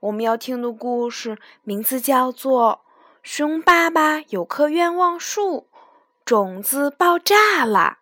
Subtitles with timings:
[0.00, 2.82] 我们要听的故事名字叫做
[3.24, 5.66] 《熊爸爸有棵愿望树，
[6.24, 7.98] 种子爆炸了》。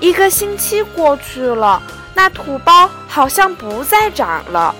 [0.00, 1.82] 一个星期过去了，
[2.14, 4.72] 那土包好像不再长了。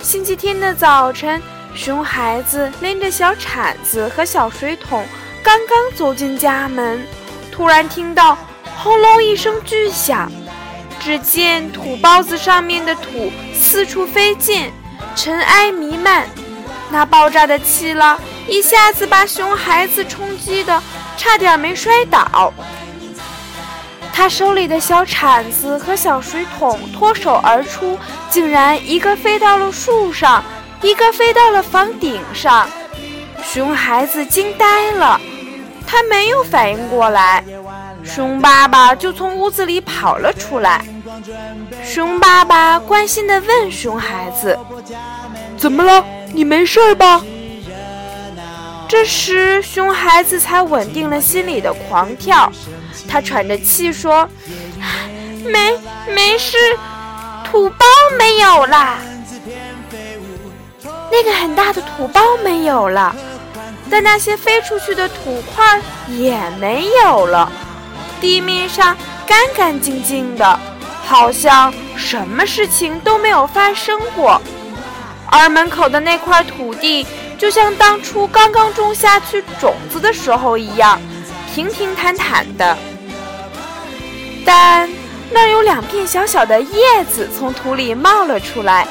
[0.00, 1.42] 星期天的早晨。
[1.74, 5.04] 熊孩子拎着小铲子和小水桶，
[5.42, 7.04] 刚刚走进家门，
[7.50, 8.38] 突然听到
[8.78, 10.30] “轰隆”一声巨响，
[11.04, 14.72] 只见土包子上面的土四处飞溅，
[15.14, 16.26] 尘埃弥漫。
[16.90, 20.82] 那爆炸的气浪一下子把熊孩子冲击的
[21.18, 22.50] 差点没摔倒。
[24.14, 27.98] 他手里的小铲子和小水桶脱手而出，
[28.30, 30.42] 竟然一个飞到了树上。
[30.80, 32.66] 一个飞到了房顶上，
[33.42, 35.20] 熊孩子惊呆了，
[35.86, 37.44] 他没有反应过来，
[38.04, 40.84] 熊爸爸就从屋子里跑了出来。
[41.84, 44.58] 熊爸爸关心地问熊孩子
[45.56, 46.04] ：“怎么了？
[46.32, 47.22] 你没事吧？”
[48.88, 52.50] 这时，熊孩子才稳定了心里的狂跳，
[53.08, 54.28] 他喘着气说
[55.44, 55.76] ：“没，
[56.08, 56.56] 没事，
[57.44, 57.86] 土包
[58.18, 58.98] 没有啦。”
[61.10, 63.14] 那个很大的土包没有了，
[63.90, 67.50] 但那些飞出去的土块也没有了，
[68.20, 70.58] 地面上干干净净的，
[71.04, 74.40] 好像什么事情都没有发生过。
[75.30, 77.06] 而门口的那块土地，
[77.38, 81.00] 就像当初刚刚种下去种子的时候一样，
[81.54, 82.76] 平平坦坦的。
[84.44, 84.88] 但
[85.30, 88.86] 那有两片小小的叶子从土里冒了出来，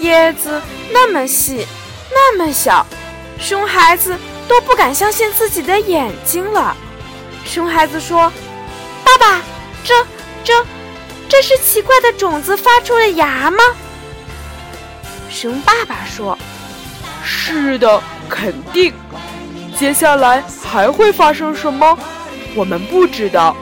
[0.00, 0.60] 叶子。
[0.94, 1.66] 那么细，
[2.10, 2.86] 那么小，
[3.38, 4.14] 熊孩子
[4.46, 6.76] 都不敢相信自己的眼睛了。
[7.46, 8.30] 熊孩子说
[9.02, 9.40] ：“爸爸，
[9.82, 9.94] 这、
[10.44, 10.52] 这、
[11.28, 13.58] 这是奇怪的种子发出了芽吗？”
[15.30, 16.36] 熊爸爸说
[17.24, 18.92] ：“是的，肯定。
[19.78, 21.98] 接下来还会发生什么？
[22.54, 23.56] 我们不知道，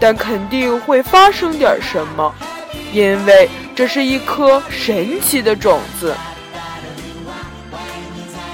[0.00, 2.34] 但肯定会发生点什么，
[2.92, 6.16] 因为这是一颗神奇的种子。”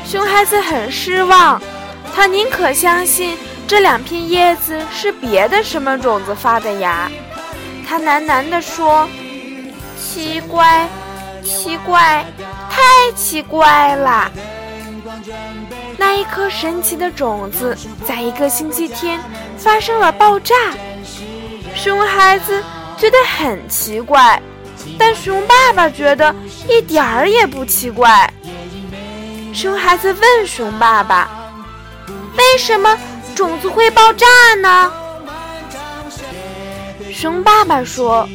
[0.05, 1.61] 熊孩子很失望，
[2.15, 3.37] 他宁可相信
[3.67, 7.11] 这两片叶子是别的什么种子发的芽。
[7.88, 9.08] 他喃喃地说
[9.97, 10.88] ：“奇怪，
[11.44, 12.24] 奇怪，
[12.69, 14.30] 太奇怪了！
[15.96, 19.20] 那一颗神奇的种子，在一个星期天
[19.56, 20.54] 发生了爆炸。
[21.76, 22.62] 熊孩子
[22.96, 24.42] 觉得很奇怪，
[24.98, 26.34] 但熊爸爸觉得
[26.69, 28.28] 一点儿也不奇怪。”
[29.54, 31.30] 熊孩子问熊爸爸
[32.36, 32.98] ：“为什么
[33.34, 34.26] 种子会爆炸
[34.60, 34.92] 呢？”
[37.16, 38.28] 熊爸爸说：“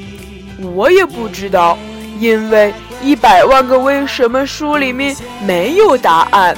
[0.73, 1.77] 我也不知道，
[2.19, 2.73] 因为
[3.05, 5.15] 《一百万个为什么》书里面
[5.45, 6.57] 没有答案。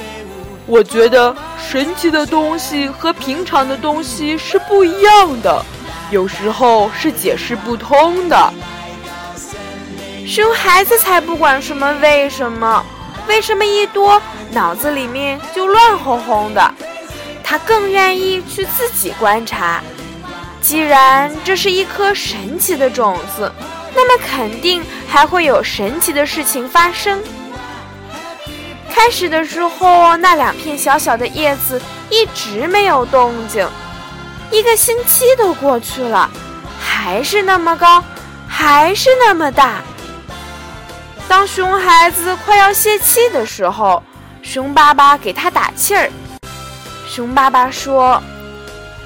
[0.64, 5.62] 我觉得神奇的东西和平常的东西是不一样的，
[6.10, 8.54] 有时候是解释不通的。”
[10.26, 12.82] 熊孩子才不管什么为什么。
[13.28, 14.20] 为什么一多
[14.50, 16.74] 脑子里面就乱哄哄的？
[17.42, 19.82] 他更愿意去自己观察。
[20.64, 23.52] 既然这是一颗神奇的种子，
[23.94, 27.22] 那么肯定还会有神奇的事情发生。
[28.88, 33.68] 开始的时候，那两片小小的叶子一直没有动静，
[34.50, 36.30] 一个星期都过去了，
[36.80, 38.02] 还是那么高，
[38.48, 39.82] 还是那么大。
[41.28, 44.02] 当熊孩子快要泄气的时候，
[44.42, 46.10] 熊爸爸给他打气儿。
[47.06, 48.22] 熊爸爸说：“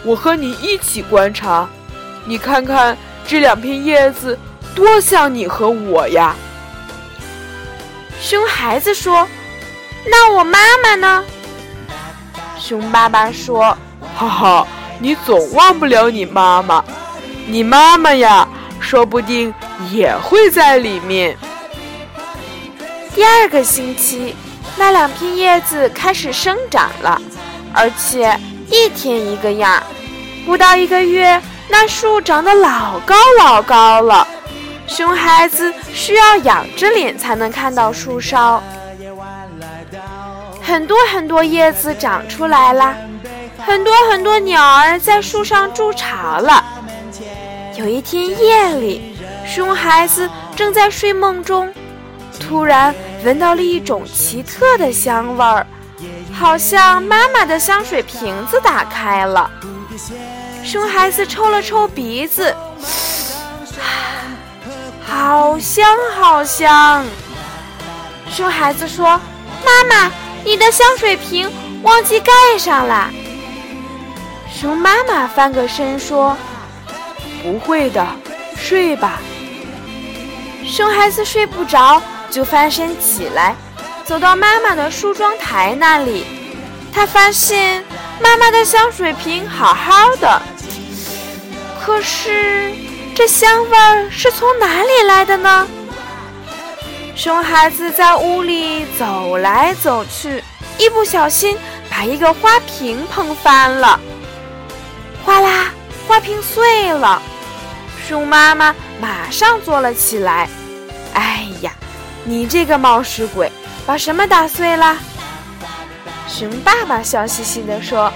[0.04, 1.68] 我和你一起观察，
[2.24, 2.96] 你看看
[3.26, 4.38] 这两片叶子
[4.74, 6.34] 多像你和我呀。”
[8.20, 9.26] 熊孩子说
[10.04, 11.24] ：“那我妈妈呢？”
[12.58, 13.76] 熊爸爸说
[14.16, 14.66] ：“哈哈，
[14.98, 16.84] 你总忘不了你妈妈，
[17.46, 18.46] 你妈妈呀，
[18.80, 19.54] 说不定
[19.92, 21.36] 也会在里面。”
[23.14, 24.34] 第二个星期，
[24.76, 27.20] 那两片叶子开始生长了，
[27.72, 28.38] 而且
[28.70, 29.82] 一天一个样。
[30.46, 34.26] 不到一个月，那树长得老高老高了。
[34.86, 38.62] 熊孩子需要仰着脸才能看到树梢。
[40.62, 42.96] 很多很多叶子长出来了，
[43.58, 46.64] 很多很多鸟儿在树上筑巢了。
[47.76, 49.14] 有一天夜里，
[49.46, 51.72] 熊孩子正在睡梦中，
[52.40, 52.94] 突然
[53.24, 55.66] 闻到了一种奇特的香味儿，
[56.38, 59.50] 好像妈妈的香水瓶子打开了。
[60.62, 62.54] 熊孩子抽了抽鼻子，
[65.04, 65.84] 好香
[66.16, 67.04] 好香。
[68.30, 69.20] 熊孩子说
[69.66, 70.12] ：“妈妈，
[70.44, 71.50] 你的香水瓶
[71.82, 73.10] 忘记盖上了。”
[74.48, 76.36] 熊妈妈翻个身说。
[77.42, 78.06] 不会的，
[78.56, 79.18] 睡吧。
[80.64, 82.00] 熊孩子睡不着，
[82.30, 83.56] 就翻身起来，
[84.08, 86.24] 走到妈妈的梳妆台那里。
[86.90, 87.84] 他发现
[88.22, 90.40] 妈妈的香水瓶好好的，
[91.78, 92.72] 可是
[93.14, 93.76] 这香味
[94.10, 95.68] 是从哪里来的呢？
[97.14, 100.42] 熊孩子在屋里走来走去，
[100.78, 101.58] 一不小心
[101.90, 104.00] 把一个花瓶碰翻了，
[105.22, 105.66] 哗啦！
[106.06, 107.20] 花瓶碎了，
[108.08, 110.48] 熊妈妈马上坐了起来。
[111.12, 111.70] 哎呀，
[112.24, 113.52] 你这个冒失鬼，
[113.88, 114.98] 把什么打碎了？
[116.28, 118.12] 熊爸爸笑嘻嘻地说：“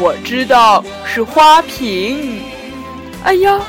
[0.00, 2.42] 我知道是花瓶。”
[3.22, 3.60] 哎呀，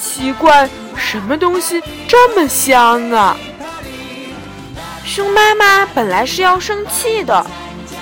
[0.00, 3.36] 奇怪，什么东西这么香啊？
[5.04, 7.46] 熊妈妈本来是要生气的，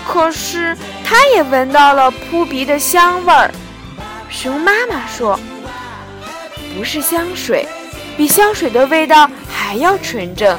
[0.09, 0.75] 可是
[1.05, 3.51] 她也闻到了扑鼻的香味儿。
[4.31, 5.39] 熊妈妈说
[6.75, 7.69] ：“不是香水，
[8.17, 10.59] 比香水的味道还要纯正。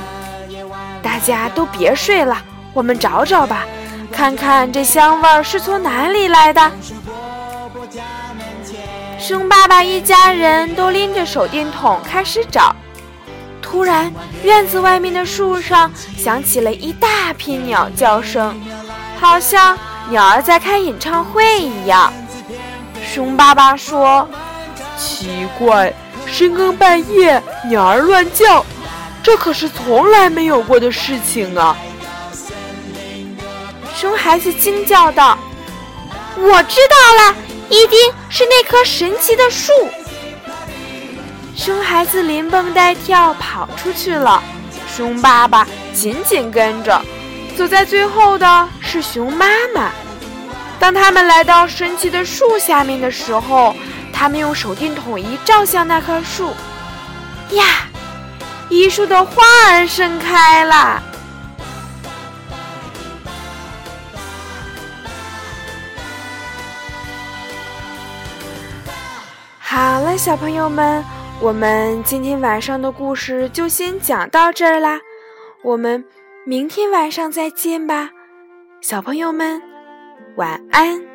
[1.03, 2.37] 大家都别睡了，
[2.73, 3.65] 我们找找吧，
[4.11, 6.71] 看看这香味儿是从哪里来的。”
[9.19, 12.75] 熊爸爸一家人都拎着手电筒开始找。
[13.61, 14.11] 突然，
[14.43, 18.59] 院子外面的树上响起了一大片鸟叫声，
[19.19, 19.77] 好像
[20.09, 22.11] 鸟儿在开演唱会一样。
[23.03, 24.27] 熊爸爸说
[24.97, 25.93] ：“奇怪，
[26.25, 28.65] 深更半夜鸟儿乱叫，
[29.23, 31.75] 这可是从来没有过的事情啊！”
[33.95, 35.37] 熊孩子惊叫道
[36.35, 37.35] ：“我知道了，
[37.69, 37.97] 一定
[38.29, 39.71] 是那棵神奇的树！”
[41.55, 44.43] 熊孩子连蹦带跳跑出去了，
[44.93, 47.01] 熊爸爸紧紧跟着，
[47.55, 49.91] 走在最后的是熊妈妈。
[50.79, 53.73] 当他们来到神奇的树下面的时候，
[54.11, 56.49] 他们用手电筒一照向那棵树，
[57.51, 57.63] 呀，
[58.73, 60.99] 一树的花儿盛开了。
[69.59, 71.05] 好了，小朋友们，
[71.39, 74.99] 我们今天晚上的故事就先讲到这儿啦，
[75.63, 76.03] 我们
[76.43, 78.09] 明天晚上再见吧，
[78.81, 79.61] 小朋友们。
[80.35, 81.12] 晚安。